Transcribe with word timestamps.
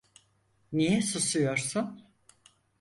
Niye 0.71 1.01
susuyorsun? 1.01 2.01